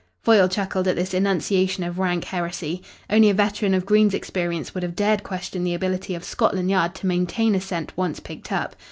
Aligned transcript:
Foyle 0.23 0.49
chuckled 0.49 0.87
at 0.87 0.95
this 0.95 1.13
enunciation 1.13 1.83
of 1.83 1.99
rank 1.99 2.23
heresy. 2.23 2.81
Only 3.07 3.29
a 3.29 3.35
veteran 3.35 3.75
of 3.75 3.85
Green's 3.85 4.15
experience 4.15 4.73
would 4.73 4.81
have 4.81 4.95
dared 4.95 5.21
question 5.21 5.63
the 5.63 5.75
ability 5.75 6.15
of 6.15 6.23
Scotland 6.23 6.71
Yard 6.71 6.95
to 6.95 7.05
maintain 7.05 7.53
a 7.53 7.61
scent 7.61 7.95
once 7.95 8.19
picked 8.19 8.51
up. 8.51 8.75